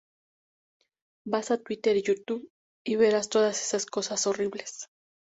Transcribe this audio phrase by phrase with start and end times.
[1.25, 2.49] Vas a Twitter y Youtube
[2.83, 4.89] y verás todas esas cosas horribles.